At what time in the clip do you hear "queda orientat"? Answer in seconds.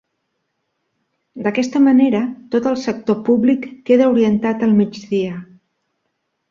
3.91-4.69